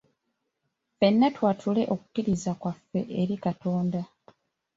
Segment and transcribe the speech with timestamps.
[0.93, 4.01] Ffenna twatule okukkiriza kwaffe eri Katonda.